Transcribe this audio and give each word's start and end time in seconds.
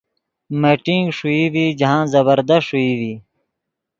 میٹنگ 0.61 1.05
ݰوئی 1.17 1.43
ڤی 1.53 1.65
جاہند 1.79 2.07
زبردست 2.13 2.65
ݰوئی 2.67 2.91
ڤی۔ 2.99 3.13